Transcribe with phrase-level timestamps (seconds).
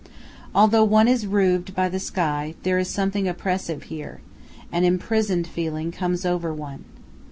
[0.55, 4.19] Although one is roofed by the sky, there is something oppressive here;
[4.71, 6.85] an imprisoned feeling comes over one.